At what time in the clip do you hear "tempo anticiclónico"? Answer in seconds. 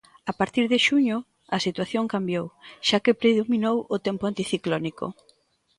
4.07-5.05